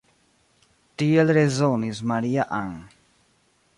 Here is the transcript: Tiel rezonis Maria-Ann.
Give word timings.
Tiel 1.01 1.33
rezonis 1.39 2.01
Maria-Ann. 2.13 2.77